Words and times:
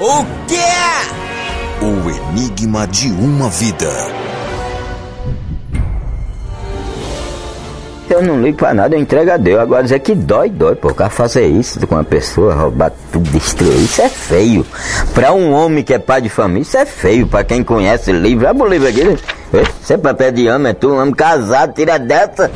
O 0.00 0.24
quê? 0.46 1.84
O 1.84 2.08
enigma 2.08 2.86
de 2.86 3.10
uma 3.10 3.48
vida. 3.48 3.88
Eu 8.08 8.22
não 8.22 8.40
ligo 8.40 8.58
pra 8.58 8.72
nada, 8.72 8.94
eu 8.94 9.00
entrego 9.00 9.32
a 9.32 9.36
Deus. 9.36 9.58
Agora 9.58 9.82
dizer 9.82 9.98
que 9.98 10.14
dói, 10.14 10.50
dói. 10.50 10.76
Pô, 10.76 10.90
o 10.90 10.94
cara 10.94 11.10
fazer 11.10 11.48
isso 11.48 11.84
com 11.84 11.96
uma 11.96 12.04
pessoa, 12.04 12.54
roubar 12.54 12.92
tudo, 13.12 13.28
destruir, 13.30 13.74
isso 13.74 14.00
é 14.00 14.08
feio. 14.08 14.64
Pra 15.14 15.32
um 15.32 15.52
homem 15.52 15.82
que 15.82 15.92
é 15.92 15.98
pai 15.98 16.22
de 16.22 16.28
família, 16.28 16.62
isso 16.62 16.76
é 16.76 16.86
feio. 16.86 17.26
Pra 17.26 17.42
quem 17.42 17.64
conhece 17.64 18.12
livro, 18.12 18.46
abre 18.46 18.62
o 18.62 18.68
livro 18.68 18.88
aqui. 18.88 19.18
Você 19.82 19.94
é 19.94 19.98
papel 19.98 20.30
de 20.30 20.48
homem, 20.48 20.70
é 20.70 20.74
tu, 20.74 20.92
um 20.92 21.00
homem 21.00 21.12
casado, 21.12 21.74
tira 21.74 21.98
dessa. 21.98 22.48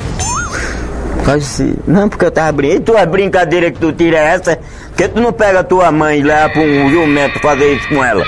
Quase, 1.25 1.79
não, 1.87 2.09
porque 2.09 2.25
eu 2.25 2.31
tava 2.31 2.53
brincando. 2.53 2.83
Tua 2.83 3.07
brincadeira 3.07 3.71
que 3.71 3.79
tu 3.79 3.93
tira 3.93 4.19
essa, 4.19 4.59
que 4.97 5.09
tu 5.09 5.21
não 5.21 5.33
pega 5.33 5.63
tua 5.63 5.91
mãe 5.93 6.19
e 6.19 6.23
leva 6.23 6.49
pra 6.51 6.63
um 6.63 6.91
jumento 6.91 7.39
fazer 7.41 7.75
isso 7.75 7.89
com 7.89 8.05
ela. 8.05 8.25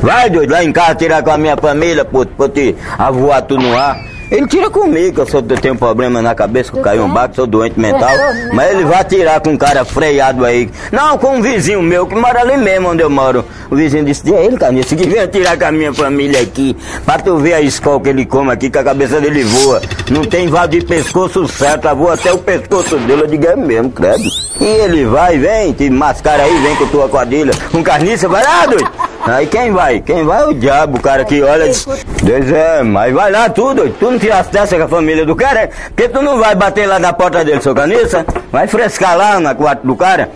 Vai, 0.00 0.28
doido, 0.28 0.50
lá 0.50 0.62
em 0.62 0.72
casa 0.72 0.94
tirar 0.96 1.22
com 1.22 1.30
a 1.30 1.38
minha 1.38 1.56
família, 1.56 2.04
pô, 2.04 2.26
pra 2.26 2.48
te 2.48 2.74
avoar 2.98 3.42
tu 3.42 3.56
no 3.56 3.76
ar. 3.76 4.13
Ele 4.34 4.48
tira 4.48 4.68
comigo, 4.68 5.14
que 5.14 5.20
eu, 5.20 5.26
sou, 5.28 5.44
eu 5.48 5.56
tenho 5.56 5.74
um 5.74 5.76
problema 5.76 6.20
na 6.20 6.34
cabeça, 6.34 6.72
que 6.72 6.78
eu 6.78 6.82
caí 6.82 6.98
um 6.98 7.08
baque, 7.08 7.36
sou 7.36 7.46
doente 7.46 7.78
mental. 7.78 8.10
Mas 8.52 8.72
ele 8.72 8.84
vai 8.84 9.04
tirar 9.04 9.40
com 9.40 9.50
um 9.50 9.56
cara 9.56 9.84
freado 9.84 10.44
aí. 10.44 10.68
Não, 10.90 11.16
com 11.16 11.36
um 11.36 11.40
vizinho 11.40 11.80
meu 11.80 12.04
que 12.04 12.16
mora 12.16 12.40
ali 12.40 12.56
mesmo 12.56 12.88
onde 12.88 13.00
eu 13.00 13.08
moro. 13.08 13.44
O 13.70 13.76
vizinho 13.76 14.04
disse, 14.04 14.34
é 14.34 14.44
ele, 14.44 14.56
Canice, 14.56 14.96
que 14.96 15.08
vem 15.08 15.24
tirar 15.28 15.56
com 15.56 15.66
a 15.66 15.70
minha 15.70 15.94
família 15.94 16.40
aqui. 16.40 16.76
Pra 17.06 17.16
tu 17.16 17.36
ver 17.38 17.54
a 17.54 17.60
escola 17.60 18.00
que 18.00 18.08
ele 18.08 18.26
come 18.26 18.50
aqui, 18.50 18.68
que 18.68 18.78
a 18.78 18.82
cabeça 18.82 19.20
dele 19.20 19.44
voa. 19.44 19.80
Não 20.10 20.24
tem 20.24 20.48
vado 20.48 20.70
de 20.70 20.84
pescoço 20.84 21.46
certo, 21.46 21.94
voa 21.94 22.14
até 22.14 22.32
o 22.32 22.38
pescoço 22.38 22.96
dele. 22.98 23.22
Eu 23.22 23.26
digo, 23.28 23.46
é 23.46 23.54
mesmo, 23.54 23.90
credo. 23.90 24.24
E 24.60 24.64
ele 24.64 25.04
vai, 25.04 25.38
vem, 25.38 25.72
te 25.72 25.88
mascara 25.88 26.42
aí, 26.42 26.58
vem 26.58 26.74
com 26.74 26.88
tua 26.88 27.08
quadrilha. 27.08 27.52
Com 27.70 27.84
carniça, 27.84 28.28
vai 28.28 28.42
lá, 28.42 28.66
doido. 28.66 28.90
Aí 29.26 29.46
quem 29.46 29.72
vai? 29.72 30.00
Quem 30.00 30.22
vai 30.22 30.42
é 30.42 30.46
o 30.46 30.52
diabo, 30.52 30.98
o 30.98 31.00
cara 31.00 31.24
que 31.24 31.40
olha 31.40 31.66
diz, 31.68 32.52
é, 32.52 32.82
mas 32.82 33.12
vai 33.12 33.30
lá 33.30 33.48
tudo, 33.48 33.88
tu 33.98 34.10
não 34.10 34.18
tirasse 34.18 34.50
dessa 34.52 34.76
com 34.76 34.82
a 34.82 34.88
família 34.88 35.24
do 35.24 35.34
cara? 35.34 35.70
Porque 35.88 36.08
tu 36.08 36.20
não 36.20 36.38
vai 36.38 36.54
bater 36.54 36.86
lá 36.86 36.98
na 36.98 37.10
porta 37.10 37.42
dele, 37.42 37.62
seu 37.62 37.74
caniça? 37.74 38.24
Vai 38.52 38.66
frescar 38.66 39.16
lá 39.16 39.40
na 39.40 39.54
quarto 39.54 39.86
do 39.86 39.96
cara? 39.96 40.28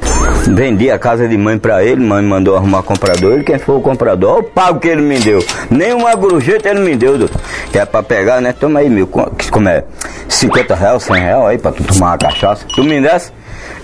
Vendi 0.49 0.91
a 0.91 0.99
casa 0.99 1.29
de 1.29 1.37
mãe 1.37 1.59
pra 1.59 1.85
ele, 1.85 2.03
mãe 2.03 2.23
mandou 2.23 2.57
arrumar 2.57 2.83
comprador, 2.83 3.35
ele 3.35 3.45
quem 3.45 3.59
foi 3.59 3.77
o 3.77 3.81
comprador, 3.81 4.31
olha 4.31 4.41
o 4.41 4.45
pago 4.45 4.81
que 4.81 4.89
ele 4.89 5.03
me 5.03 5.19
deu. 5.19 5.45
Nem 5.71 5.93
uma 5.93 6.15
gorjeta 6.15 6.71
ele 6.71 6.81
me 6.81 6.97
deu, 6.97 7.19
doutor. 7.19 7.41
Que 7.71 7.79
é 7.79 7.85
pra 7.85 8.03
pegar, 8.03 8.41
né? 8.41 8.55
Toma 8.59 8.81
aí 8.81 8.89
mil, 8.89 9.07
como 9.07 9.69
é? 9.69 9.85
50 10.29 10.75
reais, 10.75 11.03
100 11.03 11.17
reais 11.17 11.45
aí 11.45 11.59
pra 11.59 11.73
tu 11.73 11.85
tomar 11.85 12.13
uma 12.13 12.19
cachaça. 12.19 12.65
Tu 12.75 12.83
me 12.83 13.01
desse? 13.03 13.33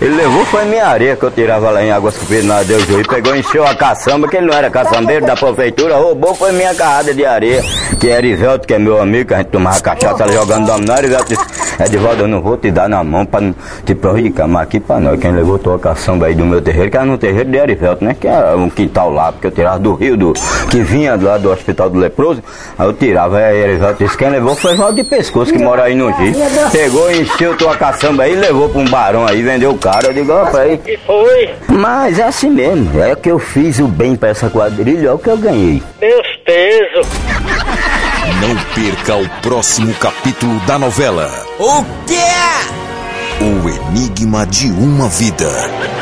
Ele 0.01 0.15
levou 0.15 0.45
foi 0.45 0.65
minha 0.65 0.85
areia 0.85 1.15
que 1.15 1.23
eu 1.23 1.31
tirava 1.31 1.69
lá 1.71 1.83
em 1.83 1.91
Água 1.91 2.11
Subida 2.11 2.43
na 2.43 2.63
Deus 2.63 2.83
e 2.89 3.03
pegou 3.07 3.35
encheu 3.35 3.65
a 3.65 3.73
caçamba, 3.73 4.27
que 4.27 4.37
ele 4.37 4.47
não 4.47 4.53
era 4.53 4.69
caçambeiro 4.69 5.25
da 5.25 5.35
prefeitura, 5.35 5.95
roubou 5.95 6.35
foi 6.35 6.51
minha 6.51 6.75
carrada 6.75 7.13
de 7.13 7.25
areia, 7.25 7.63
que 7.99 8.09
é 8.09 8.17
Erivelto, 8.17 8.67
que 8.67 8.73
é 8.73 8.79
meu 8.79 9.01
amigo, 9.01 9.29
que 9.29 9.33
a 9.33 9.37
gente 9.37 9.47
tomava 9.47 9.79
cachaça 9.79 10.31
jogando 10.31 10.65
dominó, 10.65 10.97
Erivelto 10.97 11.29
disse, 11.29 11.45
Edivaldo, 11.81 12.23
eu 12.23 12.27
não 12.27 12.41
vou 12.41 12.57
te 12.57 12.71
dar 12.71 12.89
na 12.89 13.03
mão 13.03 13.25
pra 13.25 13.39
te 13.85 13.95
prejudicar, 13.95 14.47
mas 14.47 14.63
aqui 14.63 14.79
pra 14.79 14.99
nós, 14.99 15.19
quem 15.19 15.31
levou 15.31 15.57
tua 15.57 15.79
caçamba 15.79 16.27
aí 16.27 16.35
do 16.35 16.45
meu 16.45 16.61
terreiro, 16.61 16.91
que 16.91 16.97
era 16.97 17.05
no 17.05 17.17
terreiro 17.17 17.49
de 17.49 17.57
Erivelto, 17.57 18.03
né, 18.03 18.15
que 18.19 18.27
era 18.27 18.55
um 18.57 18.69
quintal 18.69 19.09
lá, 19.11 19.31
porque 19.31 19.47
eu 19.47 19.51
tirava 19.51 19.79
do 19.79 19.93
rio, 19.93 20.17
do, 20.17 20.33
que 20.69 20.81
vinha 20.81 21.15
lá 21.15 21.37
do 21.37 21.51
hospital 21.51 21.89
do 21.89 21.97
leproso, 21.99 22.43
aí 22.77 22.85
eu 22.85 22.93
tirava, 22.93 23.37
aí 23.37 23.57
Erivelto 23.57 24.03
disse, 24.03 24.17
quem 24.17 24.29
levou 24.29 24.55
foi 24.55 24.75
Valdo 24.75 24.95
de 24.95 25.03
Pescoço, 25.03 25.53
que 25.53 25.59
mora 25.59 25.83
aí 25.83 25.95
no 25.95 26.11
Giz, 26.13 26.37
pegou, 26.71 27.09
encheu 27.11 27.55
tua 27.55 27.77
caçamba 27.77 28.23
aí, 28.23 28.35
levou 28.35 28.67
pra 28.67 28.81
um 28.81 28.85
barão 28.85 29.25
aí, 29.25 29.41
vendeu 29.41 29.74
o 29.75 29.77
cara, 29.77 30.07
eu 30.07 30.13
digo, 30.13 30.31
opa 30.31 30.59
aí. 30.59 30.79
E 30.87 30.97
foi? 31.05 31.53
Mas 31.67 32.17
é 32.17 32.23
assim 32.23 32.49
mesmo, 32.49 33.01
é 33.01 33.15
que 33.15 33.29
eu 33.29 33.37
fiz 33.37 33.79
o 33.79 33.87
bem 33.87 34.15
pra 34.15 34.29
essa 34.29 34.49
quadrilha, 34.49 35.09
é 35.09 35.11
o 35.11 35.19
que 35.19 35.29
eu 35.29 35.37
ganhei. 35.37 35.83
Meus 36.01 36.27
pesos. 36.45 37.07
Não 38.41 38.55
perca 38.73 39.15
o 39.15 39.29
próximo 39.41 39.93
capítulo 39.95 40.59
da 40.61 40.77
novela 40.79 41.29
O 41.59 41.83
quê? 42.05 42.15
O 43.41 43.69
Enigma 43.69 44.45
de 44.45 44.67
uma 44.71 45.07
Vida. 45.09 45.94